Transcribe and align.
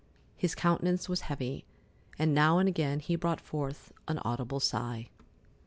His 0.35 0.55
countenance 0.55 1.07
was 1.07 1.21
heavy, 1.29 1.63
and 2.17 2.33
now 2.33 2.57
and 2.57 2.67
again 2.67 3.01
he 3.01 3.15
brought 3.15 3.39
forth 3.39 3.93
an 4.07 4.17
audible 4.25 4.59
sigh. 4.59 5.09